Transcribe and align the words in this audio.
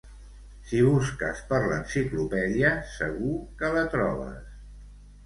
Si 0.69 0.77
busques 0.85 1.43
per 1.51 1.59
l'enciclopèdia 1.71 2.71
segur 2.95 3.35
que 3.61 3.71
la 3.77 3.85
trobes. 3.93 4.49